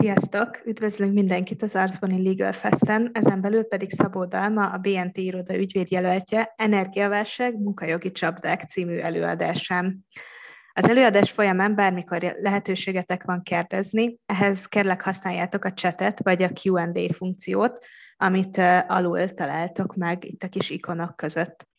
Sziasztok! 0.00 0.60
Üdvözlünk 0.64 1.12
mindenkit 1.12 1.62
az 1.62 1.76
Arcboni 1.76 2.28
Legal 2.28 2.52
Festen, 2.52 3.10
ezen 3.12 3.40
belül 3.40 3.62
pedig 3.64 3.90
Szabó 3.90 4.24
Dalma, 4.24 4.66
a 4.66 4.78
BNT 4.78 5.16
iroda 5.16 5.56
ügyvédjelöltje 5.56 6.52
Energiaválság 6.56 7.58
munkajogi 7.58 8.12
csapdák 8.12 8.62
című 8.62 8.98
előadásán. 8.98 10.06
Az 10.72 10.88
előadás 10.88 11.30
folyamán 11.30 11.74
bármikor 11.74 12.36
lehetőségetek 12.40 13.24
van 13.24 13.42
kérdezni, 13.42 14.18
ehhez 14.26 14.66
kérlek 14.66 15.02
használjátok 15.02 15.64
a 15.64 15.72
chatet 15.72 16.22
vagy 16.22 16.42
a 16.42 16.50
Q&A 16.62 17.12
funkciót, 17.12 17.84
amit 18.16 18.58
alul 18.86 19.28
találtok 19.28 19.94
meg 19.94 20.24
itt 20.24 20.42
a 20.42 20.48
kis 20.48 20.70
ikonok 20.70 21.16
között. 21.16 21.69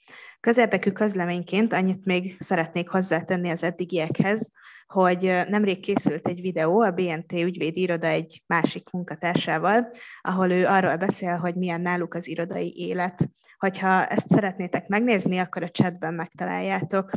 Közérdekű 0.41 0.91
közleményként 0.91 1.73
annyit 1.73 2.05
még 2.05 2.37
szeretnék 2.39 2.89
hozzátenni 2.89 3.49
az 3.49 3.63
eddigiekhez, 3.63 4.51
hogy 4.87 5.23
nemrég 5.23 5.79
készült 5.79 6.27
egy 6.27 6.41
videó 6.41 6.81
a 6.81 6.91
BNT 6.91 7.31
ügyvédi 7.31 7.81
iroda 7.81 8.07
egy 8.07 8.43
másik 8.45 8.89
munkatársával, 8.89 9.91
ahol 10.21 10.51
ő 10.51 10.65
arról 10.65 10.95
beszél, 10.95 11.35
hogy 11.35 11.55
milyen 11.55 11.81
náluk 11.81 12.13
az 12.13 12.27
irodai 12.27 12.73
élet. 12.77 13.29
Hogyha 13.57 14.05
ezt 14.05 14.27
szeretnétek 14.27 14.87
megnézni, 14.87 15.37
akkor 15.37 15.63
a 15.63 15.69
chatben 15.69 16.13
megtaláljátok. 16.13 17.11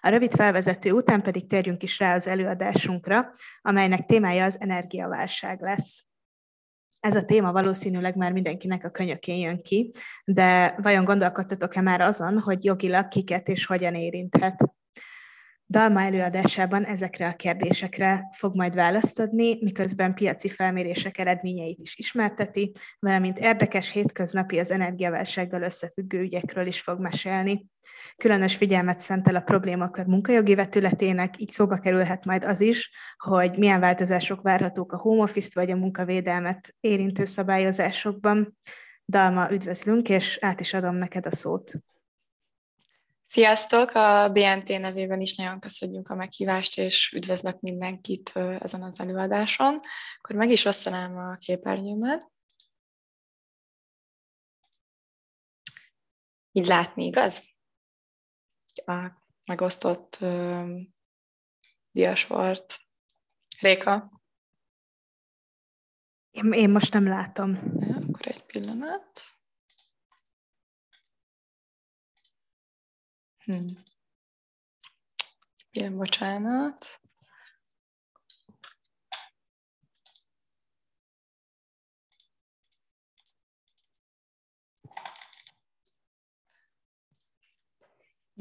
A 0.00 0.08
rövid 0.08 0.34
felvezető 0.34 0.92
után 0.92 1.22
pedig 1.22 1.48
térjünk 1.48 1.82
is 1.82 1.98
rá 1.98 2.14
az 2.14 2.26
előadásunkra, 2.26 3.32
amelynek 3.62 4.04
témája 4.06 4.44
az 4.44 4.60
energiaválság 4.60 5.60
lesz. 5.60 6.06
Ez 7.02 7.14
a 7.14 7.24
téma 7.24 7.52
valószínűleg 7.52 8.16
már 8.16 8.32
mindenkinek 8.32 8.84
a 8.84 8.90
könyökén 8.90 9.36
jön 9.36 9.62
ki, 9.62 9.90
de 10.24 10.74
vajon 10.82 11.04
gondolkodtatok-e 11.04 11.80
már 11.80 12.00
azon, 12.00 12.38
hogy 12.38 12.64
jogilag 12.64 13.08
kiket 13.08 13.48
és 13.48 13.66
hogyan 13.66 13.94
érinthet? 13.94 14.64
Dalma 15.66 16.00
előadásában 16.00 16.84
ezekre 16.84 17.28
a 17.28 17.36
kérdésekre 17.36 18.28
fog 18.32 18.56
majd 18.56 18.74
választ 18.74 19.18
adni, 19.18 19.58
miközben 19.60 20.14
piaci 20.14 20.48
felmérések 20.48 21.18
eredményeit 21.18 21.80
is 21.80 21.96
ismerteti, 21.96 22.72
valamint 22.98 23.38
érdekes 23.38 23.90
hétköznapi 23.90 24.58
az 24.58 24.70
energiaválsággal 24.70 25.62
összefüggő 25.62 26.20
ügyekről 26.20 26.66
is 26.66 26.80
fog 26.80 27.00
mesélni. 27.00 27.66
Különös 28.16 28.56
figyelmet 28.56 28.98
szentel 28.98 29.36
a 29.36 29.40
problémakör 29.40 30.06
munkajogi 30.06 30.54
vetületének, 30.54 31.38
így 31.38 31.50
szóba 31.50 31.78
kerülhet 31.78 32.24
majd 32.24 32.44
az 32.44 32.60
is, 32.60 32.90
hogy 33.16 33.58
milyen 33.58 33.80
változások 33.80 34.42
várhatók 34.42 34.92
a 34.92 34.98
home 34.98 35.22
office 35.22 35.50
vagy 35.54 35.70
a 35.70 35.76
munkavédelmet 35.76 36.74
érintő 36.80 37.24
szabályozásokban. 37.24 38.58
Dalma, 39.06 39.50
üdvözlünk, 39.50 40.08
és 40.08 40.38
át 40.40 40.60
is 40.60 40.74
adom 40.74 40.94
neked 40.94 41.26
a 41.26 41.30
szót. 41.30 41.72
Sziasztok! 43.26 43.90
A 43.90 44.28
BNT 44.32 44.68
nevében 44.68 45.20
is 45.20 45.36
nagyon 45.36 45.60
köszönjük 45.60 46.08
a 46.08 46.14
meghívást, 46.14 46.78
és 46.78 47.12
üdvözlök 47.12 47.60
mindenkit 47.60 48.32
ezen 48.36 48.82
az 48.82 49.00
előadáson. 49.00 49.80
Akkor 50.18 50.36
meg 50.36 50.50
is 50.50 50.64
osztanám 50.64 51.16
a 51.16 51.36
képernyőmet. 51.36 52.30
Így 56.52 56.66
látni, 56.66 57.04
igaz? 57.04 57.51
A 58.74 59.10
megosztott 59.46 60.18
uh, 60.20 60.80
diasvart. 61.90 62.80
Réka? 63.60 64.20
Én, 66.30 66.52
én 66.52 66.70
most 66.70 66.92
nem 66.92 67.06
látom. 67.06 67.50
Ja, 67.78 67.96
akkor 67.96 68.26
egy 68.26 68.44
pillanat. 68.44 69.20
Hmm. 73.44 73.66
Igen, 75.70 75.96
bocsánat. 75.96 77.01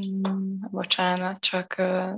Hmm, 0.01 0.59
bocsánat, 0.71 1.39
csak 1.39 1.75
uh, 1.77 2.15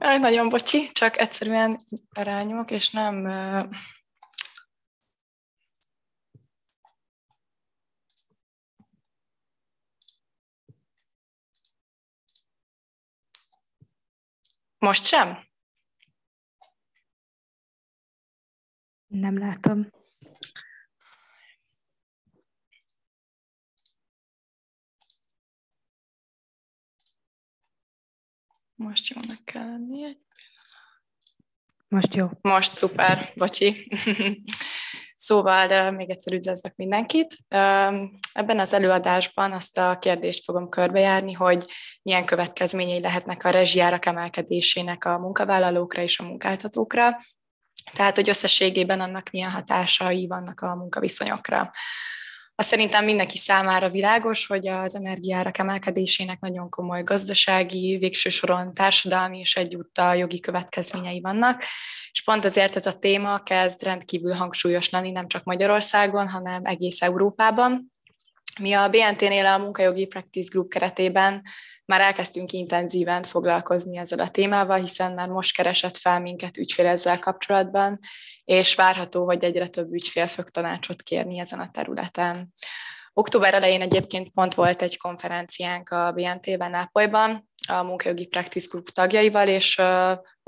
Aj, 0.00 0.18
nagyon 0.18 0.48
bocsi, 0.48 0.90
csak 0.92 1.18
egyszerűen 1.18 1.80
arányok, 2.14 2.70
és 2.70 2.90
nem... 2.90 3.26
Most 14.78 15.04
sem? 15.04 15.46
Nem 19.06 19.38
látom. 19.38 19.88
Most 28.74 29.06
jónak 29.14 29.44
kell 29.44 29.66
lennie. 29.66 30.16
Most 31.88 32.14
jó. 32.14 32.28
Most 32.40 32.74
szuper, 32.74 33.32
bocsi. 33.36 33.88
Szóval 35.28 35.90
még 35.90 36.10
egyszer 36.10 36.32
üdvözlök 36.32 36.72
mindenkit. 36.76 37.36
Ebben 38.32 38.58
az 38.58 38.72
előadásban 38.72 39.52
azt 39.52 39.78
a 39.78 39.98
kérdést 40.00 40.44
fogom 40.44 40.68
körbejárni, 40.68 41.32
hogy 41.32 41.64
milyen 42.02 42.24
következményei 42.24 43.00
lehetnek 43.00 43.44
a 43.44 43.50
rezsijárak 43.50 44.06
emelkedésének 44.06 45.04
a 45.04 45.18
munkavállalókra 45.18 46.02
és 46.02 46.18
a 46.18 46.24
munkáltatókra, 46.24 47.20
tehát 47.92 48.16
hogy 48.16 48.28
összességében 48.28 49.00
annak 49.00 49.30
milyen 49.30 49.50
hatásai 49.50 50.26
vannak 50.26 50.60
a 50.60 50.74
munkaviszonyokra. 50.74 51.70
Azt 52.60 52.68
szerintem 52.68 53.04
mindenki 53.04 53.38
számára 53.38 53.90
világos, 53.90 54.46
hogy 54.46 54.68
az 54.68 54.94
energiárak 54.94 55.58
emelkedésének 55.58 56.40
nagyon 56.40 56.70
komoly 56.70 57.02
gazdasági, 57.02 57.96
végső 57.96 58.28
soron 58.28 58.74
társadalmi 58.74 59.38
és 59.38 59.56
egyúttal 59.56 60.16
jogi 60.16 60.40
következményei 60.40 61.20
vannak, 61.20 61.62
és 62.10 62.22
pont 62.24 62.44
ezért 62.44 62.76
ez 62.76 62.86
a 62.86 62.98
téma 62.98 63.42
kezd 63.42 63.82
rendkívül 63.82 64.32
hangsúlyos 64.32 64.90
lenni 64.90 65.10
nem 65.10 65.26
csak 65.26 65.44
Magyarországon, 65.44 66.28
hanem 66.28 66.64
egész 66.64 67.02
Európában. 67.02 67.92
Mi 68.60 68.72
a 68.72 68.88
BNT-nél 68.88 69.46
a 69.46 69.58
Munkajogi 69.58 70.06
Practice 70.06 70.48
Group 70.52 70.70
keretében 70.70 71.42
már 71.88 72.00
elkezdtünk 72.00 72.52
intenzíven 72.52 73.22
foglalkozni 73.22 73.96
ezzel 73.96 74.18
a 74.18 74.28
témával, 74.28 74.78
hiszen 74.78 75.12
már 75.12 75.28
most 75.28 75.54
keresett 75.54 75.96
fel 75.96 76.20
minket 76.20 76.56
ügyfél 76.56 76.86
ezzel 76.86 77.18
kapcsolatban, 77.18 77.98
és 78.44 78.74
várható, 78.74 79.24
hogy 79.24 79.44
egyre 79.44 79.68
több 79.68 79.92
ügyfél 79.92 80.26
fog 80.26 80.48
tanácsot 80.48 81.02
kérni 81.02 81.38
ezen 81.38 81.60
a 81.60 81.70
területen. 81.70 82.54
Október 83.12 83.54
elején 83.54 83.80
egyébként 83.80 84.28
pont 84.28 84.54
volt 84.54 84.82
egy 84.82 84.98
konferenciánk 84.98 85.88
a 85.90 86.12
BNT-ben 86.12 86.70
Nápolyban, 86.70 87.48
a 87.68 87.82
munkajogi 87.82 88.26
Practice 88.26 88.66
Group 88.70 88.88
tagjaival, 88.88 89.48
és 89.48 89.80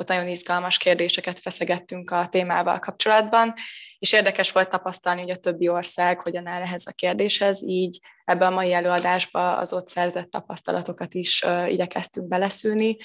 ott 0.00 0.09
nagyon 0.09 0.28
izgalmas 0.28 0.78
kérdéseket 0.78 1.38
feszegettünk 1.38 2.11
a 2.11 2.28
témával 2.31 2.78
kapcsolatban, 2.78 3.55
és 3.99 4.12
érdekes 4.12 4.53
volt 4.53 4.71
tapasztalni, 4.71 5.21
hogy 5.21 5.31
a 5.31 5.37
többi 5.37 5.69
ország 5.69 6.21
hogyan 6.21 6.47
áll 6.47 6.62
ehhez 6.62 6.87
a 6.87 6.93
kérdéshez, 6.93 7.62
így 7.62 7.99
ebbe 8.25 8.47
a 8.47 8.50
mai 8.50 8.72
előadásba 8.72 9.56
az 9.56 9.72
ott 9.72 9.88
szerzett 9.88 10.31
tapasztalatokat 10.31 11.14
is 11.14 11.44
igyekeztünk 11.69 12.29
beleszülni, 12.29 12.97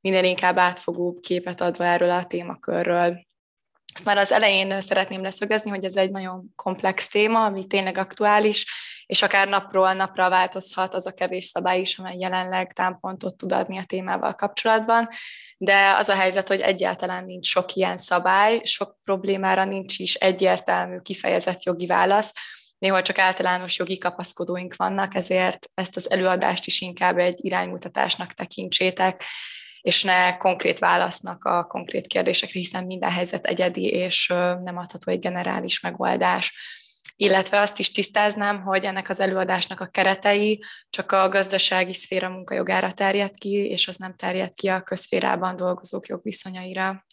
minél 0.00 0.24
inkább 0.24 0.58
átfogóbb 0.58 1.20
képet 1.20 1.60
adva 1.60 1.84
erről 1.84 2.10
a 2.10 2.24
témakörről. 2.24 3.26
Ezt 3.94 4.04
már 4.04 4.16
az 4.16 4.32
elején 4.32 4.80
szeretném 4.80 5.22
leszögezni, 5.22 5.70
hogy 5.70 5.84
ez 5.84 5.96
egy 5.96 6.10
nagyon 6.10 6.52
komplex 6.54 7.08
téma, 7.08 7.44
ami 7.44 7.66
tényleg 7.66 7.98
aktuális, 7.98 8.66
és 9.06 9.22
akár 9.22 9.48
napról 9.48 9.92
napra 9.92 10.28
változhat 10.28 10.94
az 10.94 11.06
a 11.06 11.14
kevés 11.14 11.44
szabály 11.44 11.80
is, 11.80 11.98
amely 11.98 12.16
jelenleg 12.18 12.72
támpontot 12.72 13.36
tud 13.36 13.52
adni 13.52 13.78
a 13.78 13.84
témával 13.86 14.34
kapcsolatban, 14.34 15.08
de 15.56 15.94
az 15.96 16.08
a 16.08 16.14
helyzet, 16.14 16.48
hogy 16.48 16.60
egyáltalán 16.60 17.24
nincs 17.24 17.46
sok 17.46 17.72
ilyen 17.72 17.96
szabály, 17.96 18.60
sok 18.64 18.96
problémára 19.04 19.64
nincs 19.64 19.98
is 19.98 20.14
egyértelmű, 20.14 20.98
kifejezett 20.98 21.62
jogi 21.62 21.86
válasz, 21.86 22.32
néhol 22.78 23.02
csak 23.02 23.18
általános 23.18 23.78
jogi 23.78 23.98
kapaszkodóink 23.98 24.76
vannak, 24.76 25.14
ezért 25.14 25.70
ezt 25.74 25.96
az 25.96 26.10
előadást 26.10 26.66
is 26.66 26.80
inkább 26.80 27.18
egy 27.18 27.44
iránymutatásnak 27.44 28.32
tekintsétek, 28.32 29.24
és 29.80 30.02
ne 30.02 30.36
konkrét 30.36 30.78
válasznak 30.78 31.44
a 31.44 31.64
konkrét 31.64 32.06
kérdésekre, 32.06 32.58
hiszen 32.58 32.84
minden 32.84 33.10
helyzet 33.10 33.44
egyedi, 33.44 33.84
és 33.84 34.26
nem 34.62 34.76
adható 34.76 35.12
egy 35.12 35.18
generális 35.18 35.80
megoldás. 35.80 36.54
Illetve 37.16 37.60
azt 37.60 37.78
is 37.78 37.92
tisztáznám, 37.92 38.62
hogy 38.62 38.84
ennek 38.84 39.08
az 39.08 39.20
előadásnak 39.20 39.80
a 39.80 39.86
keretei 39.86 40.64
csak 40.90 41.12
a 41.12 41.28
gazdasági 41.28 41.94
szféra 41.94 42.28
munkajogára 42.28 42.92
terjed 42.92 43.34
ki, 43.34 43.52
és 43.52 43.88
az 43.88 43.96
nem 43.96 44.14
terjed 44.14 44.52
ki 44.52 44.68
a 44.68 44.82
közszférában 44.82 45.56
dolgozók 45.56 46.06
jogviszonyaira. 46.06 47.04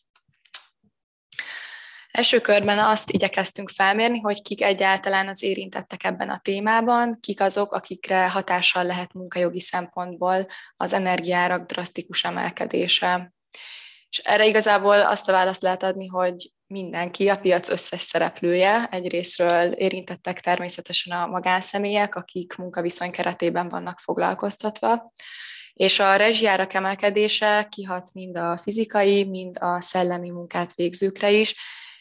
Első 2.11 2.41
körben 2.41 2.79
azt 2.79 3.11
igyekeztünk 3.11 3.69
felmérni, 3.69 4.19
hogy 4.19 4.41
kik 4.41 4.61
egyáltalán 4.61 5.27
az 5.27 5.43
érintettek 5.43 6.03
ebben 6.03 6.29
a 6.29 6.39
témában, 6.43 7.17
kik 7.19 7.41
azok, 7.41 7.73
akikre 7.73 8.29
hatással 8.29 8.83
lehet 8.83 9.13
munkajogi 9.13 9.59
szempontból 9.59 10.47
az 10.77 10.93
energiárak 10.93 11.65
drasztikus 11.65 12.23
emelkedése. 12.23 13.33
És 14.09 14.17
erre 14.17 14.45
igazából 14.45 15.01
azt 15.01 15.29
a 15.29 15.31
választ 15.31 15.61
lehet 15.61 15.83
adni, 15.83 16.07
hogy 16.07 16.51
mindenki, 16.71 17.27
a 17.27 17.37
piac 17.37 17.69
összes 17.69 18.01
szereplője. 18.01 18.87
Egyrésztről 18.91 19.71
érintettek 19.71 20.39
természetesen 20.39 21.17
a 21.17 21.27
magánszemélyek, 21.27 22.15
akik 22.15 22.55
munkaviszony 22.55 23.11
keretében 23.11 23.69
vannak 23.69 23.99
foglalkoztatva, 23.99 25.13
és 25.73 25.99
a 25.99 26.15
rezsijárak 26.15 26.73
emelkedése 26.73 27.67
kihat 27.71 28.09
mind 28.13 28.37
a 28.37 28.57
fizikai, 28.57 29.23
mind 29.23 29.57
a 29.59 29.81
szellemi 29.81 30.29
munkát 30.29 30.75
végzőkre 30.75 31.31
is, 31.31 31.55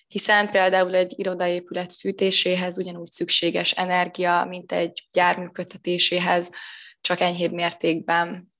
hiszen 0.06 0.50
például 0.50 0.94
egy 0.94 1.18
irodaépület 1.18 1.92
fűtéséhez 1.92 2.78
ugyanúgy 2.78 3.10
szükséges 3.10 3.70
energia, 3.72 4.44
mint 4.48 4.72
egy 4.72 5.08
gyár 5.12 5.38
működtetéséhez, 5.38 6.50
csak 7.00 7.20
enyhébb 7.20 7.52
mértékben. 7.52 8.52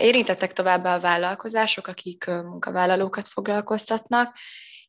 Érintettek 0.00 0.52
továbbá 0.52 0.94
a 0.94 1.00
vállalkozások, 1.00 1.86
akik 1.86 2.24
munkavállalókat 2.26 3.28
foglalkoztatnak, 3.28 4.36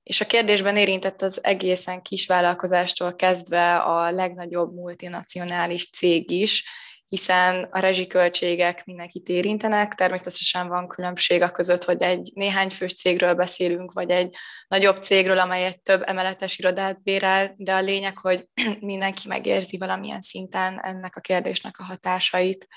és 0.06 0.22
a 0.22 0.26
kérdésben 0.26 0.78
érintett 0.78 1.22
az 1.22 1.44
egészen 1.44 2.02
kis 2.02 2.26
vállalkozástól 2.26 3.16
kezdve 3.16 3.78
a 3.78 4.12
legnagyobb 4.12 4.74
multinacionális 4.74 5.90
cég 5.90 6.32
is, 6.32 6.64
hiszen 7.08 7.68
a 7.72 7.80
rezsiköltségek 7.80 8.86
mindenkit 8.86 9.28
érintenek, 9.28 9.94
természetesen 9.94 10.68
van 10.68 10.88
különbség 10.88 11.42
a 11.42 11.52
között, 11.52 11.84
hogy 11.84 12.02
egy 12.02 12.32
néhány 12.34 12.70
fős 12.70 12.94
cégről 12.94 13.34
beszélünk, 13.34 13.92
vagy 13.94 14.10
egy 14.10 14.36
nagyobb 14.68 15.02
cégről, 15.02 15.40
amely 15.40 15.66
egy 15.66 15.82
több 15.82 16.02
emeletes 16.06 16.58
irodát 16.58 17.04
bérel, 17.04 17.54
de 17.58 17.74
a 17.74 17.82
lényeg, 17.82 18.18
hogy 18.18 18.48
mindenki 18.80 19.28
megérzi 19.28 19.78
valamilyen 19.78 20.22
szinten 20.22 20.80
ennek 20.84 21.16
a 21.16 21.22
kérdésnek 21.22 21.80
a 21.80 21.84
hatásait. 21.84 22.68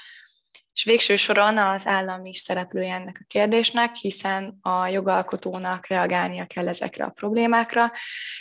És 0.78 0.84
végső 0.84 1.16
soron 1.16 1.58
az 1.58 1.86
állam 1.86 2.24
is 2.24 2.38
szereplője 2.38 2.94
ennek 2.94 3.18
a 3.20 3.24
kérdésnek, 3.26 3.94
hiszen 3.94 4.58
a 4.60 4.86
jogalkotónak 4.86 5.86
reagálnia 5.86 6.46
kell 6.46 6.68
ezekre 6.68 7.04
a 7.04 7.10
problémákra, 7.10 7.92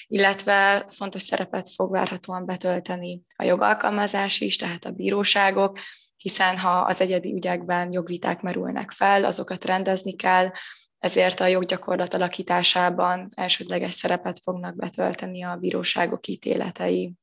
illetve 0.07 0.86
fontos 0.89 1.22
szerepet 1.22 1.69
fog 1.69 1.92
várhatóan 1.92 2.45
betölteni 2.45 3.22
a 3.36 3.44
jogalkalmazás 3.44 4.39
is, 4.39 4.56
tehát 4.56 4.86
a 4.86 4.92
bíróságok, 4.92 5.80
hiszen 6.18 6.57
ha 6.57 6.80
az 6.80 7.01
egyedi 7.01 7.34
ügyekben 7.34 7.92
jogviták 7.92 8.42
merülnek 8.42 8.92
fel, 8.92 9.24
azokat 9.24 9.66
rendezni 9.66 10.16
kell, 10.16 10.51
ezért 11.00 11.39
a 11.39 11.45
joggyakorlat 11.45 12.13
alakításában 12.13 13.30
elsődleges 13.36 13.94
szerepet 13.94 14.39
fognak 14.44 14.75
betölteni 14.75 15.44
a 15.44 15.56
bíróságok 15.56 16.28
ítéletei. 16.28 17.13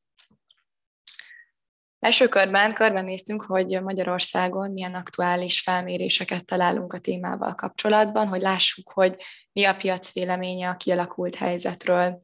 Első 2.05 2.29
körben 2.29 2.75
körbenéztünk, 2.75 3.43
hogy 3.43 3.83
Magyarországon 3.83 4.71
milyen 4.71 4.95
aktuális 4.95 5.61
felméréseket 5.61 6.45
találunk 6.45 6.93
a 6.93 6.99
témával 6.99 7.55
kapcsolatban, 7.55 8.29
hogy 8.29 8.41
lássuk, 8.41 8.91
hogy 8.93 9.17
mi 9.53 9.65
a 9.65 9.75
piac 9.75 10.13
véleménye 10.13 10.69
a 10.69 10.77
kialakult 10.77 11.35
helyzetről 11.35 12.23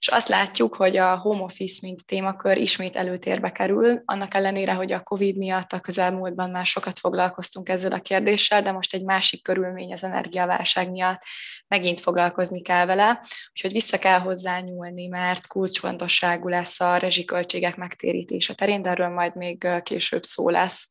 és 0.00 0.08
azt 0.08 0.28
látjuk, 0.28 0.74
hogy 0.74 0.96
a 0.96 1.16
home 1.16 1.42
office, 1.42 1.78
mint 1.82 2.06
témakör 2.06 2.56
ismét 2.56 2.96
előtérbe 2.96 3.52
kerül, 3.52 4.02
annak 4.04 4.34
ellenére, 4.34 4.72
hogy 4.72 4.92
a 4.92 5.02
COVID 5.02 5.36
miatt 5.36 5.72
a 5.72 5.80
közelmúltban 5.80 6.50
már 6.50 6.66
sokat 6.66 6.98
foglalkoztunk 6.98 7.68
ezzel 7.68 7.92
a 7.92 8.00
kérdéssel, 8.00 8.62
de 8.62 8.72
most 8.72 8.94
egy 8.94 9.04
másik 9.04 9.42
körülmény 9.42 9.92
az 9.92 10.04
energiaválság 10.04 10.90
miatt 10.90 11.22
megint 11.68 12.00
foglalkozni 12.00 12.62
kell 12.62 12.86
vele, 12.86 13.20
úgyhogy 13.50 13.72
vissza 13.72 13.98
kell 13.98 14.18
hozzá 14.18 14.60
nyúlni, 14.60 15.06
mert 15.06 15.46
kulcsfontosságú 15.46 16.48
lesz 16.48 16.80
a 16.80 16.96
rezsiköltségek 16.96 17.76
megtérítése 17.76 18.54
terén, 18.54 18.82
de 18.82 18.90
erről 18.90 19.08
majd 19.08 19.36
még 19.36 19.66
később 19.82 20.24
szó 20.24 20.48
lesz. 20.48 20.88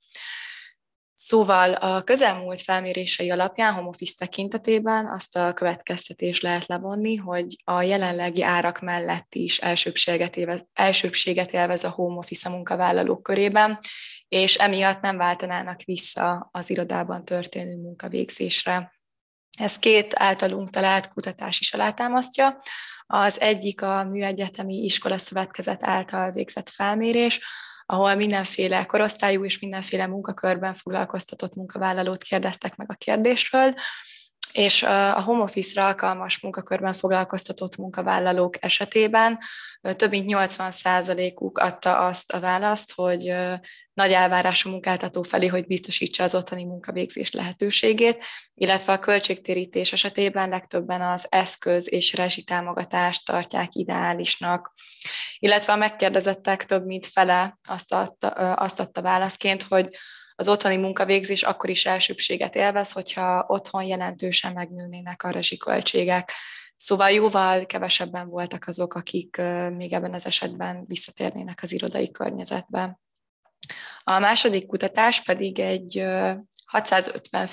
Szóval 1.21 1.73
a 1.73 2.03
közelmúlt 2.03 2.61
felmérései 2.61 3.29
alapján 3.31 3.73
home 3.73 3.87
office 3.87 4.13
tekintetében 4.17 5.07
azt 5.07 5.37
a 5.37 5.53
következtetést 5.53 6.41
lehet 6.41 6.65
levonni, 6.65 7.15
hogy 7.15 7.55
a 7.63 7.81
jelenlegi 7.81 8.43
árak 8.43 8.79
mellett 8.79 9.35
is 9.35 9.57
elsőbséget 9.57 10.37
élvez, 10.37 10.65
elsőbséget 10.73 11.51
élvez 11.51 11.83
a 11.83 11.89
home 11.89 12.21
a 12.43 12.49
munkavállalók 12.49 13.23
körében, 13.23 13.79
és 14.27 14.55
emiatt 14.55 15.01
nem 15.01 15.17
váltanának 15.17 15.81
vissza 15.83 16.49
az 16.51 16.69
irodában 16.69 17.25
történő 17.25 17.75
munkavégzésre. 17.75 18.93
Ez 19.59 19.77
két 19.77 20.13
általunk 20.15 20.69
talált 20.69 21.07
kutatás 21.07 21.59
is 21.59 21.73
alátámasztja. 21.73 22.59
Az 23.05 23.39
egyik 23.39 23.81
a 23.81 24.03
Műegyetemi 24.03 24.75
Iskola 24.75 25.17
Szövetkezet 25.17 25.83
által 25.83 26.31
végzett 26.31 26.69
felmérés, 26.69 27.39
ahol 27.91 28.15
mindenféle 28.15 28.85
korosztályú 28.85 29.45
és 29.45 29.59
mindenféle 29.59 30.07
munkakörben 30.07 30.73
foglalkoztatott 30.73 31.55
munkavállalót 31.55 32.23
kérdeztek 32.23 32.75
meg 32.75 32.91
a 32.91 32.95
kérdésről, 32.97 33.73
és 34.51 34.83
a 34.83 35.21
home 35.21 35.43
office-ra 35.43 35.87
alkalmas 35.87 36.39
munkakörben 36.39 36.93
foglalkoztatott 36.93 37.75
munkavállalók 37.77 38.63
esetében 38.63 39.37
több 39.81 40.09
mint 40.09 40.25
80%-uk 40.27 41.57
adta 41.57 41.97
azt 41.97 42.33
a 42.33 42.39
választ, 42.39 42.93
hogy 42.95 43.33
nagy 43.93 44.11
elvárás 44.11 44.65
a 44.65 44.69
munkáltató 44.69 45.23
felé, 45.23 45.47
hogy 45.47 45.65
biztosítsa 45.65 46.23
az 46.23 46.35
otthoni 46.35 46.63
munkavégzés 46.63 47.31
lehetőségét, 47.31 48.23
illetve 48.53 48.93
a 48.93 48.99
költségtérítés 48.99 49.93
esetében 49.93 50.49
legtöbben 50.49 51.01
az 51.01 51.25
eszköz 51.29 51.91
és 51.91 52.13
rezsitámogatást 52.13 53.25
tartják 53.25 53.75
ideálisnak. 53.75 54.73
Illetve 55.39 55.73
a 55.73 55.75
megkérdezettek 55.75 56.65
több 56.65 56.85
mint 56.85 57.05
fele 57.05 57.57
azt 57.67 57.93
adta, 57.93 58.27
azt 58.53 58.79
adta 58.79 59.01
válaszként, 59.01 59.63
hogy 59.63 59.89
az 60.39 60.47
otthoni 60.47 60.77
munkavégzés 60.77 61.43
akkor 61.43 61.69
is 61.69 61.85
elsőbséget 61.85 62.55
élvez, 62.55 62.91
hogyha 62.91 63.45
otthon 63.47 63.83
jelentősen 63.83 64.53
megnőnének 64.53 65.23
a 65.23 65.29
rezsiköltségek. 65.29 66.31
Szóval 66.75 67.09
jóval 67.09 67.65
kevesebben 67.65 68.29
voltak 68.29 68.67
azok, 68.67 68.93
akik 68.93 69.41
még 69.75 69.93
ebben 69.93 70.13
az 70.13 70.25
esetben 70.25 70.83
visszatérnének 70.87 71.59
az 71.61 71.71
irodai 71.71 72.11
környezetbe. 72.11 72.99
A 74.03 74.19
második 74.19 74.65
kutatás 74.65 75.23
pedig 75.23 75.59
egy 75.59 76.05
650 76.65 77.49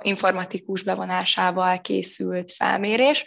informatikus 0.00 0.82
bevonásával 0.82 1.80
készült 1.80 2.52
felmérés, 2.52 3.24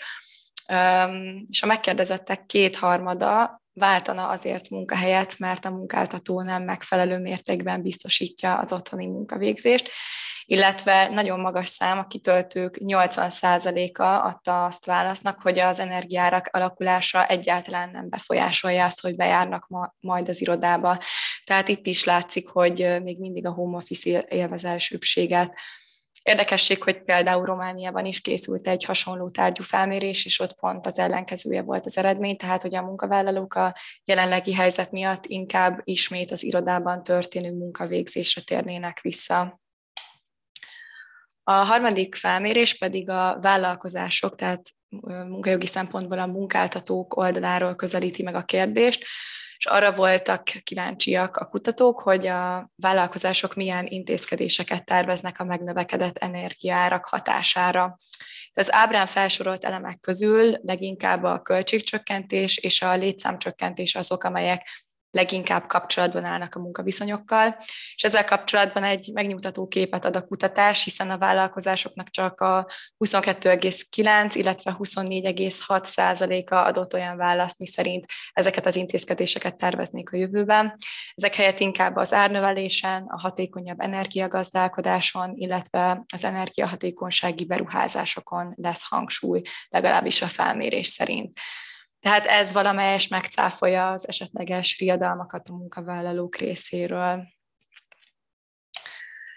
és 1.47 1.61
a 1.61 1.65
megkérdezettek 1.65 2.45
kétharmada 2.45 3.62
váltana 3.73 4.27
azért 4.27 4.69
munkahelyet, 4.69 5.39
mert 5.39 5.65
a 5.65 5.69
munkáltató 5.69 6.41
nem 6.41 6.63
megfelelő 6.63 7.17
mértékben 7.17 7.81
biztosítja 7.81 8.57
az 8.57 8.73
otthoni 8.73 9.07
munkavégzést, 9.07 9.89
illetve 10.45 11.09
nagyon 11.09 11.39
magas 11.39 11.69
szám, 11.69 11.97
a 11.97 12.07
kitöltők 12.07 12.77
80%-a 12.79 14.03
adta 14.03 14.65
azt 14.65 14.85
válasznak, 14.85 15.41
hogy 15.41 15.59
az 15.59 15.79
energiárak 15.79 16.49
alakulása 16.51 17.27
egyáltalán 17.27 17.89
nem 17.89 18.09
befolyásolja 18.09 18.85
azt, 18.85 19.01
hogy 19.01 19.15
bejárnak 19.15 19.67
ma, 19.67 19.93
majd 19.99 20.29
az 20.29 20.41
irodába. 20.41 20.99
Tehát 21.43 21.67
itt 21.67 21.87
is 21.87 22.03
látszik, 22.03 22.47
hogy 22.47 23.01
még 23.03 23.19
mindig 23.19 23.45
a 23.45 23.53
home 23.53 23.77
office 23.77 24.25
élvez 24.29 24.63
elsőbséget. 24.63 25.53
Érdekesség, 26.23 26.83
hogy 26.83 27.03
például 27.03 27.45
Romániában 27.45 28.05
is 28.05 28.21
készült 28.21 28.67
egy 28.67 28.83
hasonló 28.83 29.29
tárgyú 29.29 29.63
felmérés, 29.63 30.25
és 30.25 30.39
ott 30.39 30.53
pont 30.53 30.85
az 30.85 30.99
ellenkezője 30.99 31.61
volt 31.61 31.85
az 31.85 31.97
eredmény, 31.97 32.37
tehát 32.37 32.61
hogy 32.61 32.75
a 32.75 32.81
munkavállalók 32.81 33.53
a 33.53 33.75
jelenlegi 34.03 34.53
helyzet 34.53 34.91
miatt 34.91 35.25
inkább 35.25 35.81
ismét 35.83 36.31
az 36.31 36.43
irodában 36.43 37.03
történő 37.03 37.51
munkavégzésre 37.51 38.41
térnének 38.41 39.01
vissza. 39.01 39.61
A 41.43 41.51
harmadik 41.51 42.15
felmérés 42.15 42.77
pedig 42.77 43.09
a 43.09 43.37
vállalkozások, 43.41 44.35
tehát 44.35 44.69
munkajogi 45.27 45.67
szempontból 45.67 46.19
a 46.19 46.27
munkáltatók 46.27 47.17
oldaláról 47.17 47.75
közelíti 47.75 48.23
meg 48.23 48.35
a 48.35 48.43
kérdést, 48.43 49.05
és 49.63 49.69
arra 49.69 49.93
voltak 49.93 50.43
kíváncsiak 50.43 51.37
a 51.37 51.45
kutatók, 51.45 51.99
hogy 51.99 52.27
a 52.27 52.71
vállalkozások 52.75 53.55
milyen 53.55 53.85
intézkedéseket 53.85 54.85
terveznek 54.85 55.39
a 55.39 55.43
megnövekedett 55.43 56.17
energiárak 56.17 57.05
hatására. 57.05 57.97
Az 58.53 58.73
ábrán 58.73 59.07
felsorolt 59.07 59.63
elemek 59.63 59.99
közül 59.99 60.57
leginkább 60.61 61.23
a 61.23 61.41
költségcsökkentés 61.41 62.57
és 62.57 62.81
a 62.81 62.95
létszámcsökkentés 62.95 63.95
azok, 63.95 64.23
amelyek 64.23 64.67
leginkább 65.13 65.67
kapcsolatban 65.67 66.23
állnak 66.23 66.55
a 66.55 66.59
munkaviszonyokkal, 66.59 67.57
és 67.95 68.03
ezzel 68.03 68.25
kapcsolatban 68.25 68.83
egy 68.83 69.09
megnyugtató 69.13 69.67
képet 69.67 70.05
ad 70.05 70.15
a 70.15 70.25
kutatás, 70.25 70.83
hiszen 70.83 71.09
a 71.09 71.17
vállalkozásoknak 71.17 72.09
csak 72.09 72.41
a 72.41 72.67
22,9, 73.05 74.31
illetve 74.33 74.75
24,6 74.79 75.83
százaléka 75.83 76.63
adott 76.63 76.93
olyan 76.93 77.17
választ, 77.17 77.59
mi 77.59 77.67
szerint 77.67 78.05
ezeket 78.31 78.65
az 78.65 78.75
intézkedéseket 78.75 79.55
terveznék 79.55 80.11
a 80.11 80.17
jövőben. 80.17 80.75
Ezek 81.13 81.35
helyett 81.35 81.59
inkább 81.59 81.95
az 81.95 82.13
árnövelésen, 82.13 83.03
a 83.07 83.19
hatékonyabb 83.19 83.79
energiagazdálkodáson, 83.79 85.33
illetve 85.35 86.03
az 86.13 86.23
energiahatékonysági 86.23 87.45
beruházásokon 87.45 88.53
lesz 88.55 88.87
hangsúly, 88.89 89.41
legalábbis 89.69 90.21
a 90.21 90.27
felmérés 90.27 90.87
szerint. 90.87 91.39
Tehát 92.03 92.25
ez 92.25 92.51
valamelyes 92.51 93.07
megcáfolja 93.07 93.91
az 93.91 94.07
esetleges 94.07 94.79
riadalmakat 94.79 95.49
a 95.49 95.53
munkavállalók 95.53 96.35
részéről. 96.35 97.27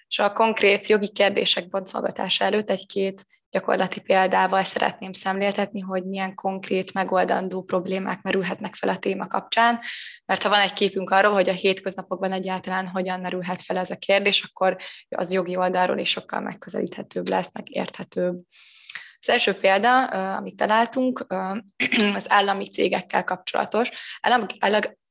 És 0.08 0.18
a 0.18 0.32
konkrét 0.32 0.86
jogi 0.86 1.08
kérdések 1.08 1.68
boncolgatása 1.68 2.44
előtt 2.44 2.70
egy-két 2.70 3.26
gyakorlati 3.50 4.00
példával 4.00 4.64
szeretném 4.64 5.12
szemléltetni, 5.12 5.80
hogy 5.80 6.04
milyen 6.04 6.34
konkrét 6.34 6.92
megoldandó 6.92 7.62
problémák 7.62 8.22
merülhetnek 8.22 8.74
fel 8.74 8.88
a 8.88 8.98
téma 8.98 9.26
kapcsán, 9.26 9.80
mert 10.24 10.42
ha 10.42 10.48
van 10.48 10.60
egy 10.60 10.72
képünk 10.72 11.10
arról, 11.10 11.32
hogy 11.32 11.48
a 11.48 11.52
hétköznapokban 11.52 12.32
egyáltalán 12.32 12.86
hogyan 12.86 13.20
merülhet 13.20 13.62
fel 13.62 13.76
ez 13.76 13.90
a 13.90 13.96
kérdés, 13.96 14.42
akkor 14.42 14.76
az 15.08 15.32
jogi 15.32 15.56
oldalról 15.56 15.98
is 15.98 16.10
sokkal 16.10 16.40
megközelíthetőbb 16.40 17.28
lesz, 17.28 17.50
meg 17.52 17.70
érthetőbb. 17.70 18.36
Az 19.26 19.32
első 19.32 19.52
példa, 19.52 20.04
amit 20.36 20.56
találtunk, 20.56 21.26
az 22.14 22.26
állami 22.28 22.68
cégekkel 22.68 23.24
kapcsolatos. 23.24 23.90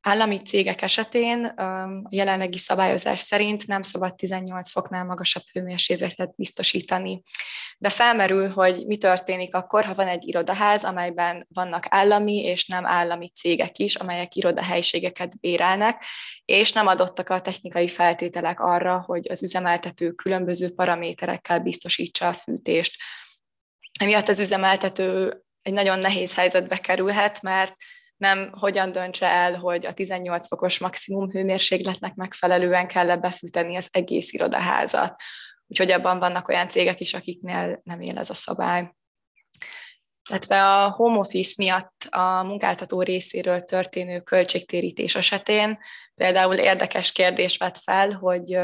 Állami 0.01 0.41
cégek 0.41 0.81
esetén 0.81 1.45
a 1.45 2.07
jelenlegi 2.09 2.57
szabályozás 2.57 3.21
szerint 3.21 3.67
nem 3.67 3.81
szabad 3.81 4.15
18 4.15 4.71
foknál 4.71 5.05
magasabb 5.05 5.43
hőmérsékletet 5.51 6.35
biztosítani. 6.35 7.21
De 7.77 7.89
felmerül, 7.89 8.49
hogy 8.49 8.85
mi 8.85 8.97
történik 8.97 9.55
akkor, 9.55 9.85
ha 9.85 9.95
van 9.95 10.07
egy 10.07 10.27
irodaház, 10.27 10.83
amelyben 10.83 11.47
vannak 11.53 11.85
állami 11.89 12.43
és 12.43 12.67
nem 12.67 12.85
állami 12.85 13.29
cégek 13.29 13.77
is, 13.77 13.95
amelyek 13.95 14.35
irodahelyiségeket 14.35 15.39
bérelnek, 15.39 16.03
és 16.45 16.71
nem 16.71 16.87
adottak 16.87 17.29
a 17.29 17.41
technikai 17.41 17.87
feltételek 17.87 18.59
arra, 18.59 19.03
hogy 19.05 19.27
az 19.29 19.43
üzemeltető 19.43 20.11
különböző 20.11 20.73
paraméterekkel 20.73 21.59
biztosítsa 21.59 22.27
a 22.27 22.33
fűtést. 22.33 22.95
Emiatt 23.99 24.27
az 24.27 24.39
üzemeltető 24.39 25.41
egy 25.61 25.73
nagyon 25.73 25.99
nehéz 25.99 26.35
helyzetbe 26.35 26.77
kerülhet, 26.77 27.41
mert 27.41 27.75
nem 28.17 28.51
hogyan 28.59 28.91
döntse 28.91 29.25
el, 29.25 29.55
hogy 29.55 29.85
a 29.85 29.93
18 29.93 30.47
fokos 30.47 30.79
maximum 30.79 31.29
hőmérsékletnek 31.29 32.15
megfelelően 32.15 32.87
kell 32.87 33.15
befűteni 33.15 33.75
az 33.75 33.87
egész 33.91 34.33
irodaházat. 34.33 35.21
Úgyhogy 35.67 35.91
abban 35.91 36.19
vannak 36.19 36.47
olyan 36.47 36.69
cégek 36.69 36.99
is, 36.99 37.13
akiknél 37.13 37.81
nem 37.83 38.01
él 38.01 38.17
ez 38.17 38.29
a 38.29 38.33
szabály. 38.33 38.91
Illetve 40.29 40.65
a 40.65 40.89
home 40.89 41.17
office 41.17 41.53
miatt 41.57 42.07
a 42.09 42.43
munkáltató 42.43 43.01
részéről 43.01 43.63
történő 43.63 44.19
költségtérítés 44.19 45.15
esetén 45.15 45.77
például 46.15 46.55
érdekes 46.55 47.11
kérdés 47.11 47.57
vett 47.57 47.77
fel, 47.77 48.11
hogy 48.11 48.59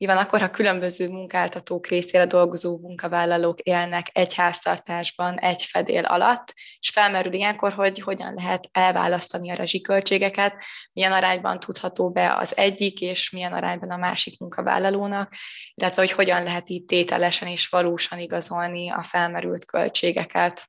mi 0.00 0.06
van 0.06 0.16
akkor, 0.16 0.40
ha 0.40 0.50
különböző 0.50 1.08
munkáltatók 1.08 1.86
részére 1.86 2.26
dolgozó 2.26 2.78
munkavállalók 2.78 3.60
élnek 3.60 4.10
egy 4.12 4.34
háztartásban, 4.34 5.38
egy 5.38 5.62
fedél 5.62 6.04
alatt, 6.04 6.54
és 6.78 6.90
felmerül 6.90 7.32
ilyenkor, 7.32 7.72
hogy 7.72 8.00
hogyan 8.00 8.34
lehet 8.34 8.68
elválasztani 8.72 9.50
a 9.50 9.54
rezsiköltségeket, 9.54 10.54
milyen 10.92 11.12
arányban 11.12 11.60
tudható 11.60 12.10
be 12.10 12.36
az 12.36 12.56
egyik, 12.56 13.00
és 13.00 13.30
milyen 13.30 13.52
arányban 13.52 13.90
a 13.90 13.96
másik 13.96 14.38
munkavállalónak, 14.38 15.34
illetve 15.74 16.02
hogy 16.02 16.12
hogyan 16.12 16.42
lehet 16.42 16.70
így 16.70 16.84
tételesen 16.84 17.48
és 17.48 17.68
valósan 17.68 18.18
igazolni 18.18 18.90
a 18.90 19.02
felmerült 19.02 19.64
költségeket 19.64 20.68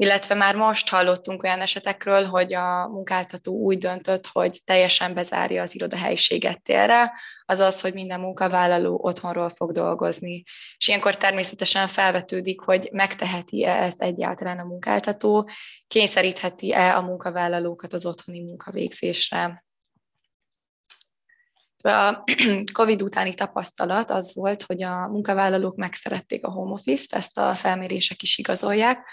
illetve 0.00 0.34
már 0.34 0.54
most 0.54 0.88
hallottunk 0.88 1.42
olyan 1.42 1.60
esetekről, 1.60 2.24
hogy 2.24 2.54
a 2.54 2.88
munkáltató 2.88 3.52
úgy 3.52 3.78
döntött, 3.78 4.26
hogy 4.26 4.60
teljesen 4.64 5.14
bezárja 5.14 5.62
az 5.62 5.74
irodahelyiséget 5.74 6.62
térre, 6.62 7.12
azaz, 7.46 7.80
hogy 7.80 7.94
minden 7.94 8.20
munkavállaló 8.20 8.98
otthonról 9.02 9.48
fog 9.48 9.72
dolgozni. 9.72 10.42
És 10.76 10.88
ilyenkor 10.88 11.16
természetesen 11.16 11.88
felvetődik, 11.88 12.60
hogy 12.60 12.88
megteheti-e 12.92 13.82
ezt 13.82 14.02
egyáltalán 14.02 14.58
a 14.58 14.64
munkáltató, 14.64 15.50
kényszerítheti-e 15.88 16.96
a 16.96 17.00
munkavállalókat 17.00 17.92
az 17.92 18.06
otthoni 18.06 18.40
munkavégzésre. 18.40 19.64
A 21.82 22.24
COVID 22.78 23.02
utáni 23.02 23.34
tapasztalat 23.34 24.10
az 24.10 24.34
volt, 24.34 24.62
hogy 24.62 24.82
a 24.82 25.08
munkavállalók 25.08 25.76
megszerették 25.76 26.46
a 26.46 26.50
home 26.50 26.72
office-t, 26.72 27.12
ezt 27.12 27.38
a 27.38 27.54
felmérések 27.54 28.22
is 28.22 28.38
igazolják, 28.38 29.06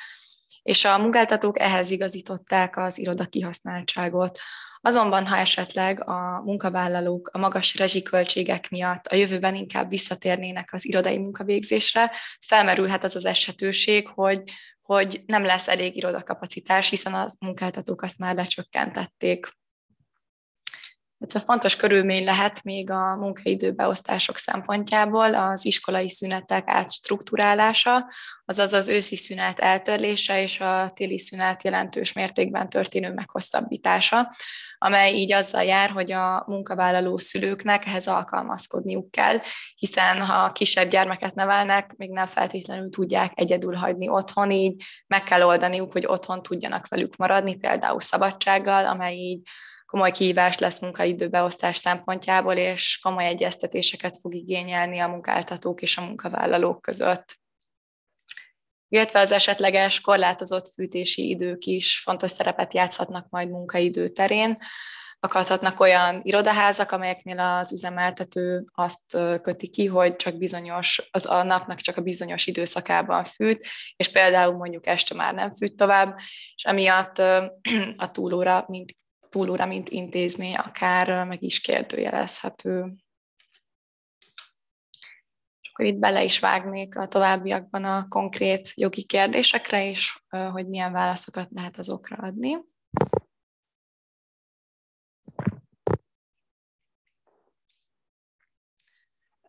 és 0.67 0.85
a 0.85 0.97
munkáltatók 0.97 1.59
ehhez 1.59 1.91
igazították 1.91 2.77
az 2.77 2.97
iroda 2.97 3.25
kihasználtságot. 3.25 4.39
Azonban, 4.81 5.27
ha 5.27 5.37
esetleg 5.37 6.09
a 6.09 6.41
munkavállalók 6.45 7.29
a 7.33 7.37
magas 7.37 7.75
rezsiköltségek 7.75 8.69
miatt 8.69 9.05
a 9.05 9.15
jövőben 9.15 9.55
inkább 9.55 9.89
visszatérnének 9.89 10.73
az 10.73 10.85
irodai 10.85 11.17
munkavégzésre, 11.17 12.11
felmerülhet 12.47 13.03
az 13.03 13.15
az 13.15 13.25
esetőség, 13.25 14.07
hogy, 14.07 14.41
hogy 14.81 15.23
nem 15.25 15.43
lesz 15.43 15.67
elég 15.67 15.95
irodakapacitás, 15.95 16.89
hiszen 16.89 17.13
a 17.13 17.25
munkáltatók 17.39 18.01
azt 18.01 18.17
már 18.17 18.35
lecsökkentették 18.35 19.47
illetve 21.19 21.39
fontos 21.39 21.75
körülmény 21.75 22.23
lehet 22.23 22.63
még 22.63 22.89
a 22.89 23.15
munkaidőbeosztások 23.15 24.37
szempontjából 24.37 25.35
az 25.35 25.65
iskolai 25.65 26.09
szünetek 26.09 26.63
átstruktúrálása, 26.67 28.09
azaz 28.45 28.73
az 28.73 28.87
őszi 28.87 29.15
szünet 29.15 29.59
eltörlése 29.59 30.41
és 30.41 30.59
a 30.59 30.91
téli 30.95 31.19
szünet 31.19 31.63
jelentős 31.63 32.13
mértékben 32.13 32.69
történő 32.69 33.13
meghosszabbítása, 33.13 34.31
amely 34.77 35.13
így 35.13 35.31
azzal 35.31 35.63
jár, 35.63 35.89
hogy 35.89 36.11
a 36.11 36.43
munkavállaló 36.47 37.17
szülőknek 37.17 37.85
ehhez 37.85 38.07
alkalmazkodniuk 38.07 39.11
kell, 39.11 39.39
hiszen 39.75 40.21
ha 40.21 40.51
kisebb 40.51 40.89
gyermeket 40.89 41.35
nevelnek, 41.35 41.93
még 41.95 42.09
nem 42.09 42.27
feltétlenül 42.27 42.89
tudják 42.89 43.31
egyedül 43.35 43.75
hagyni 43.75 44.09
otthon, 44.09 44.51
így 44.51 44.83
meg 45.07 45.23
kell 45.23 45.43
oldaniuk, 45.43 45.91
hogy 45.91 46.05
otthon 46.05 46.41
tudjanak 46.41 46.87
velük 46.87 47.15
maradni, 47.15 47.55
például 47.55 47.99
szabadsággal, 47.99 48.85
amely 48.85 49.15
így 49.15 49.39
komoly 49.87 50.11
kihívás 50.11 50.57
lesz 50.57 50.79
munkaidőbeosztás 50.79 51.77
szempontjából, 51.77 52.53
és 52.53 52.99
komoly 53.01 53.25
egyeztetéseket 53.25 54.17
fog 54.21 54.35
igényelni 54.35 54.99
a 54.99 55.07
munkáltatók 55.07 55.81
és 55.81 55.97
a 55.97 56.01
munkavállalók 56.01 56.81
között. 56.81 57.39
Illetve 58.89 59.19
az 59.19 59.31
esetleges 59.31 60.01
korlátozott 60.01 60.73
fűtési 60.73 61.29
idők 61.29 61.65
is 61.65 61.99
fontos 61.99 62.31
szerepet 62.31 62.73
játszhatnak 62.73 63.29
majd 63.29 63.49
munkaidő 63.49 64.07
terén. 64.07 64.57
Akadhatnak 65.19 65.79
olyan 65.79 66.19
irodaházak, 66.23 66.91
amelyeknél 66.91 67.39
az 67.39 67.71
üzemeltető 67.71 68.65
azt 68.73 69.17
köti 69.41 69.69
ki, 69.69 69.85
hogy 69.85 70.15
csak 70.15 70.37
bizonyos, 70.37 71.07
az 71.11 71.25
a 71.25 71.43
napnak 71.43 71.79
csak 71.79 71.97
a 71.97 72.01
bizonyos 72.01 72.47
időszakában 72.47 73.23
fűt, 73.23 73.67
és 73.95 74.11
például 74.11 74.55
mondjuk 74.55 74.87
este 74.87 75.15
már 75.15 75.33
nem 75.33 75.53
fűt 75.53 75.75
tovább, 75.75 76.17
és 76.55 76.63
emiatt 76.63 77.17
a 78.05 78.11
túlóra, 78.11 78.65
mint 78.67 78.95
túlóra, 79.37 79.65
mint 79.65 79.89
intézmény, 79.89 80.55
akár 80.55 81.25
meg 81.25 81.43
is 81.43 81.59
kérdőjelezhető. 81.59 82.93
És 85.61 85.69
akkor 85.69 85.85
itt 85.85 85.97
bele 85.97 86.23
is 86.23 86.39
vágnék 86.39 86.97
a 86.97 87.07
továbbiakban 87.07 87.83
a 87.83 88.07
konkrét 88.07 88.71
jogi 88.73 89.03
kérdésekre, 89.03 89.89
és 89.89 90.19
hogy 90.51 90.67
milyen 90.67 90.91
válaszokat 90.91 91.47
lehet 91.51 91.77
azokra 91.77 92.15
adni. 92.15 92.57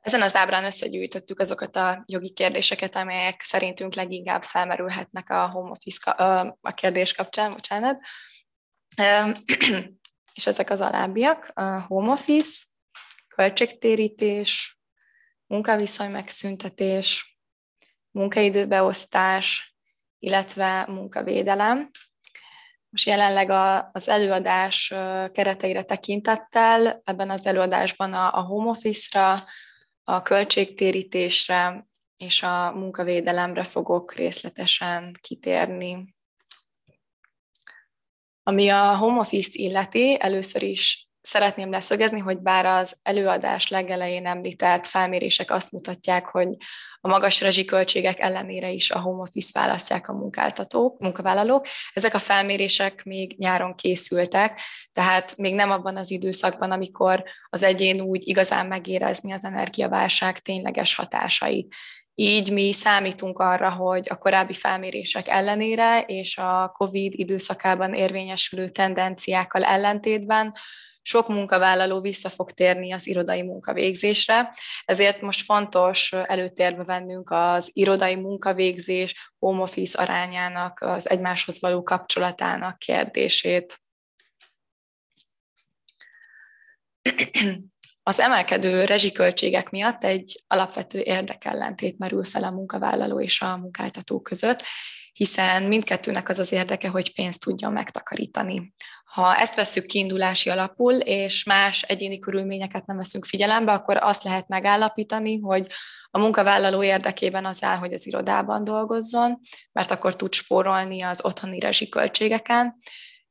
Ezen 0.00 0.22
az 0.22 0.34
ábrán 0.34 0.64
összegyűjtöttük 0.64 1.40
azokat 1.40 1.76
a 1.76 2.02
jogi 2.06 2.32
kérdéseket, 2.32 2.96
amelyek 2.96 3.42
szerintünk 3.42 3.94
leginkább 3.94 4.42
felmerülhetnek 4.42 5.30
a 5.30 5.50
home 5.50 5.70
office 5.70 6.10
a 6.60 6.74
kérdés 6.74 7.14
kapcsán, 7.14 7.52
bocsánat. 7.52 8.00
és 10.38 10.46
ezek 10.46 10.70
az 10.70 10.80
alábbiak, 10.80 11.50
a 11.54 11.80
home 11.80 12.10
office, 12.12 12.64
költségtérítés, 13.28 14.78
munkaviszony 15.46 16.10
megszüntetés, 16.10 17.38
munkaidőbeosztás, 18.10 19.76
illetve 20.18 20.86
munkavédelem. 20.88 21.90
Most 22.88 23.06
jelenleg 23.06 23.50
az 23.92 24.08
előadás 24.08 24.86
kereteire 25.32 25.82
tekintettel 25.82 27.00
ebben 27.04 27.30
az 27.30 27.46
előadásban 27.46 28.12
a 28.12 28.40
home 28.40 28.70
office-ra, 28.70 29.44
a 30.04 30.22
költségtérítésre 30.22 31.86
és 32.16 32.42
a 32.42 32.72
munkavédelemre 32.72 33.64
fogok 33.64 34.14
részletesen 34.14 35.12
kitérni. 35.20 36.16
Ami 38.48 38.68
a 38.68 38.96
home 38.96 39.20
office-t 39.20 39.54
illeti, 39.54 40.16
először 40.20 40.62
is 40.62 41.08
szeretném 41.20 41.70
leszögezni, 41.70 42.18
hogy 42.18 42.38
bár 42.38 42.66
az 42.66 42.98
előadás 43.02 43.68
legelején 43.68 44.26
említett 44.26 44.86
felmérések 44.86 45.50
azt 45.50 45.72
mutatják, 45.72 46.26
hogy 46.26 46.48
a 47.00 47.08
magas 47.08 47.40
rezsiköltségek 47.40 48.18
ellenére 48.20 48.70
is 48.70 48.90
a 48.90 49.00
home 49.00 49.22
office 49.22 49.60
választják 49.60 50.08
a 50.08 50.12
munkáltatók, 50.12 50.98
munkavállalók. 50.98 51.66
Ezek 51.92 52.14
a 52.14 52.18
felmérések 52.18 53.04
még 53.04 53.34
nyáron 53.38 53.74
készültek, 53.74 54.60
tehát 54.92 55.36
még 55.36 55.54
nem 55.54 55.70
abban 55.70 55.96
az 55.96 56.10
időszakban, 56.10 56.70
amikor 56.70 57.22
az 57.48 57.62
egyén 57.62 58.00
úgy 58.00 58.28
igazán 58.28 58.66
megérezni 58.66 59.32
az 59.32 59.44
energiaválság 59.44 60.38
tényleges 60.38 60.94
hatásait. 60.94 61.74
Így 62.20 62.52
mi 62.52 62.72
számítunk 62.72 63.38
arra, 63.38 63.70
hogy 63.70 64.06
a 64.10 64.18
korábbi 64.18 64.52
felmérések 64.52 65.28
ellenére 65.28 66.00
és 66.00 66.38
a 66.38 66.72
COVID 66.76 67.12
időszakában 67.16 67.94
érvényesülő 67.94 68.68
tendenciákkal 68.68 69.64
ellentétben 69.64 70.54
sok 71.02 71.28
munkavállaló 71.28 72.00
vissza 72.00 72.28
fog 72.28 72.50
térni 72.50 72.92
az 72.92 73.06
irodai 73.06 73.42
munkavégzésre, 73.42 74.54
ezért 74.84 75.20
most 75.20 75.44
fontos 75.44 76.12
előtérbe 76.12 76.84
vennünk 76.84 77.30
az 77.30 77.70
irodai 77.72 78.14
munkavégzés, 78.14 79.32
home 79.38 79.62
office 79.62 80.02
arányának, 80.02 80.80
az 80.80 81.10
egymáshoz 81.10 81.60
való 81.60 81.82
kapcsolatának 81.82 82.78
kérdését. 82.78 83.80
Az 88.08 88.20
emelkedő 88.20 88.84
rezsiköltségek 88.84 89.70
miatt 89.70 90.04
egy 90.04 90.42
alapvető 90.46 90.98
érdekellentét 90.98 91.98
merül 91.98 92.24
fel 92.24 92.44
a 92.44 92.50
munkavállaló 92.50 93.20
és 93.20 93.40
a 93.40 93.56
munkáltató 93.56 94.20
között, 94.20 94.62
hiszen 95.12 95.62
mindkettőnek 95.62 96.28
az 96.28 96.38
az 96.38 96.52
érdeke, 96.52 96.88
hogy 96.88 97.14
pénzt 97.14 97.40
tudjon 97.40 97.72
megtakarítani. 97.72 98.72
Ha 99.04 99.36
ezt 99.36 99.54
veszük 99.54 99.86
kiindulási 99.86 100.50
alapul, 100.50 100.94
és 100.94 101.44
más 101.44 101.82
egyéni 101.82 102.18
körülményeket 102.18 102.86
nem 102.86 102.96
veszünk 102.96 103.24
figyelembe, 103.24 103.72
akkor 103.72 103.96
azt 103.96 104.24
lehet 104.24 104.48
megállapítani, 104.48 105.38
hogy 105.40 105.66
a 106.10 106.18
munkavállaló 106.18 106.82
érdekében 106.82 107.46
az 107.46 107.62
áll, 107.62 107.76
hogy 107.76 107.92
az 107.92 108.06
irodában 108.06 108.64
dolgozzon, 108.64 109.40
mert 109.72 109.90
akkor 109.90 110.16
tud 110.16 110.32
spórolni 110.32 111.02
az 111.02 111.24
otthoni 111.24 111.60
rezsiköltségeken, 111.60 112.78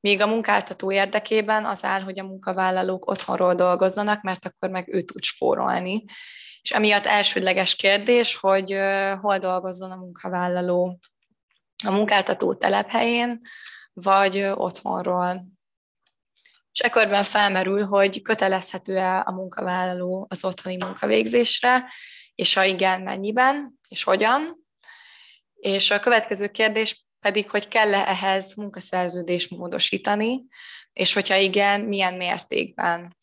míg 0.08 0.22
a 0.22 0.28
munkáltató 0.28 0.92
érdekében 0.92 1.66
az 1.66 1.84
áll, 1.84 2.02
hogy 2.02 2.20
a 2.20 2.24
munkavállalók 2.24 3.10
otthonról 3.10 3.56
dolgozzanak, 3.56 4.22
mert 4.22 4.46
akkor 4.46 4.70
meg 4.70 4.94
ő 4.94 5.02
tud 5.02 5.24
spórolni. 5.24 6.04
És 6.62 6.72
emiatt 6.72 7.06
elsődleges 7.06 7.76
kérdés, 7.76 8.36
hogy 8.36 8.78
hol 9.22 9.38
dolgozzon 9.38 9.92
a 9.92 9.96
munkavállaló 9.96 11.00
a 11.86 11.92
munkáltató 11.92 12.56
telephelyén, 12.56 13.42
vagy 13.94 14.40
otthonról. 14.54 15.42
És 16.72 16.80
ekkorban 16.80 17.24
felmerül, 17.24 17.86
hogy 17.86 18.22
kötelezhető-e 18.22 19.24
a 19.26 19.32
munkavállaló 19.32 20.26
az 20.30 20.46
otthoni 20.46 20.78
munkavégzésre, 20.78 21.92
és 22.36 22.54
ha 22.54 22.64
igen, 22.64 23.02
mennyiben, 23.02 23.80
és 23.88 24.04
hogyan. 24.04 24.66
És 25.56 25.92
a 25.92 26.00
következő 26.00 26.48
kérdés 26.48 27.07
pedig, 27.28 27.50
hogy 27.50 27.68
kell-e 27.68 28.08
ehhez 28.08 28.54
munkaszerződést 28.56 29.50
módosítani, 29.50 30.46
és 30.94 31.14
hogyha 31.14 31.36
igen, 31.36 31.82
milyen 31.82 32.14
mértékben. 32.14 33.18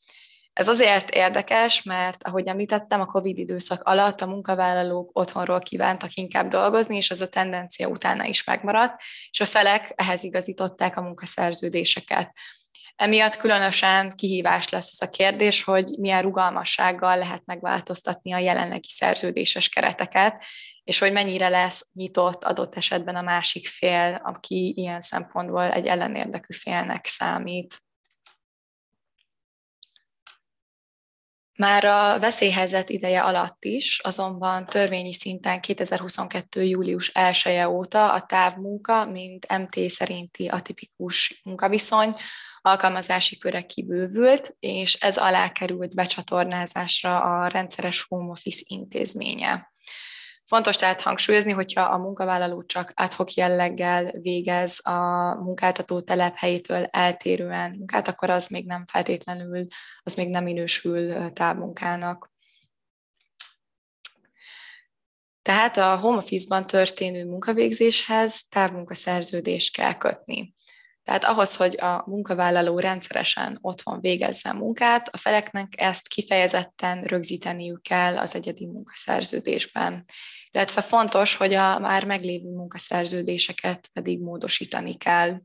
Ez 0.53 0.69
azért 0.69 1.11
érdekes, 1.11 1.83
mert 1.83 2.25
ahogy 2.25 2.47
említettem, 2.47 3.01
a 3.01 3.07
COVID 3.07 3.39
időszak 3.39 3.83
alatt 3.83 4.21
a 4.21 4.27
munkavállalók 4.27 5.11
otthonról 5.13 5.59
kívántak 5.59 6.15
inkább 6.15 6.49
dolgozni, 6.49 6.97
és 6.97 7.11
az 7.11 7.21
a 7.21 7.29
tendencia 7.29 7.89
utána 7.89 8.25
is 8.25 8.45
megmaradt, 8.45 9.01
és 9.31 9.41
a 9.41 9.45
felek 9.45 9.93
ehhez 9.97 10.25
igazították 10.25 10.97
a 10.97 11.03
munkaszerződéseket. 11.03 12.33
Emiatt 12.97 13.37
különösen 13.37 14.13
kihívás 14.17 14.69
lesz 14.69 14.91
ez 14.93 15.09
a 15.09 15.11
kérdés, 15.11 15.63
hogy 15.63 15.95
milyen 15.99 16.23
rugalmassággal 16.23 17.19
lehet 17.19 17.43
megváltoztatni 17.45 18.33
a 18.33 18.39
jelenlegi 18.39 18.91
szerződéses 18.91 19.69
kereteket, 19.69 20.45
és 20.85 20.99
hogy 20.99 21.13
mennyire 21.13 21.49
lesz 21.49 21.87
nyitott 21.93 22.45
adott 22.45 22.77
esetben 22.77 23.17
a 23.17 23.23
másik 23.23 23.67
fél, 23.67 24.21
aki 24.25 24.73
ilyen 24.77 25.01
szempontból 25.01 25.73
egy 25.73 25.87
ellenérdekű 25.87 26.55
félnek 26.55 27.07
számít. 27.07 27.83
Már 31.57 31.85
a 31.85 32.19
veszélyhelyzet 32.19 32.91
ideje 32.91 33.23
alatt 33.23 33.65
is, 33.65 33.99
azonban 33.99 34.67
törvényi 34.67 35.15
szinten 35.15 35.61
2022. 35.61 36.63
július 36.63 37.09
1 37.09 37.43
-e 37.45 37.69
óta 37.69 38.13
a 38.13 38.21
távmunka, 38.21 39.05
mint 39.05 39.59
MT 39.59 39.91
szerinti 39.91 40.49
atipikus 40.49 41.41
munkaviszony 41.45 42.15
alkalmazási 42.61 43.39
köre 43.39 43.63
kibővült, 43.63 44.57
és 44.61 44.95
ez 44.95 45.17
alá 45.17 45.53
került 45.53 45.95
becsatornázásra 45.95 47.21
a 47.21 47.47
rendszeres 47.49 48.03
home 48.03 48.31
office 48.31 48.63
intézménye. 48.65 49.74
Fontos 50.47 50.77
tehát 50.77 51.01
hangsúlyozni, 51.01 51.53
hogyha 51.53 51.83
a 51.83 51.99
munkavállaló 51.99 52.65
csak 52.65 52.93
adhok 52.95 53.33
jelleggel 53.33 54.11
végez 54.11 54.87
a 54.87 54.99
munkáltató 55.35 56.01
telephelyétől 56.01 56.85
eltérően 56.85 57.71
munkát, 57.71 58.09
akkor 58.09 58.31
az 58.31 58.49
még 58.49 58.67
nem 58.67 58.87
feltétlenül, 58.87 59.67
az 60.03 60.15
még 60.15 60.31
nem 60.31 60.45
minősül 60.45 61.33
távmunkának. 61.33 62.33
Tehát 65.43 65.77
a 65.77 65.97
home 65.97 66.17
office-ban 66.17 66.67
történő 66.67 67.25
munkavégzéshez 67.25 68.43
távmunkaszerződést 68.49 69.75
kell 69.75 69.97
kötni. 69.97 70.54
Tehát 71.05 71.25
ahhoz, 71.25 71.57
hogy 71.57 71.81
a 71.81 72.05
munkavállaló 72.07 72.79
rendszeresen 72.79 73.59
otthon 73.61 74.01
végezze 74.01 74.51
a 74.51 74.55
munkát, 74.55 75.09
a 75.09 75.17
feleknek 75.17 75.73
ezt 75.77 76.09
kifejezetten 76.09 77.03
rögzíteniük 77.03 77.83
kell 77.83 78.19
az 78.19 78.35
egyedi 78.35 78.67
munkaszerződésben. 78.67 80.05
Illetve 80.51 80.83
fontos, 80.83 81.37
hogy 81.37 81.55
a 81.55 81.79
már 81.79 82.05
meglévő 82.05 82.49
munkaszerződéseket 82.49 83.89
pedig 83.93 84.21
módosítani 84.21 84.97
kell. 84.97 85.41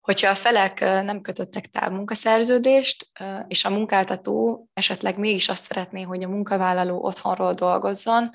Hogyha 0.00 0.30
a 0.30 0.34
felek 0.34 0.80
nem 0.80 1.20
kötöttek 1.20 1.66
távmunkaszerződést, 1.66 3.10
és 3.48 3.64
a 3.64 3.70
munkáltató 3.70 4.66
esetleg 4.72 5.18
mégis 5.18 5.48
azt 5.48 5.64
szeretné, 5.64 6.02
hogy 6.02 6.22
a 6.22 6.28
munkavállaló 6.28 7.04
otthonról 7.04 7.54
dolgozzon, 7.54 8.30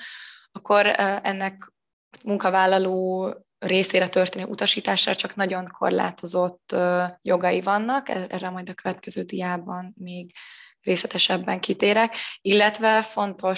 akkor 0.51 0.85
ennek 1.23 1.71
munkavállaló 2.23 3.33
részére 3.59 4.07
történő 4.07 4.45
utasítással 4.45 5.15
csak 5.15 5.35
nagyon 5.35 5.67
korlátozott 5.67 6.75
jogai 7.21 7.61
vannak, 7.61 8.09
erre 8.09 8.49
majd 8.49 8.69
a 8.69 8.73
következő 8.73 9.23
diában 9.23 9.93
még 9.97 10.31
részletesebben 10.81 11.59
kitérek, 11.59 12.15
illetve 12.41 13.01
fontos 13.01 13.57